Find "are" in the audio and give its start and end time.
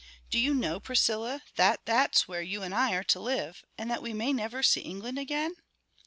2.93-3.03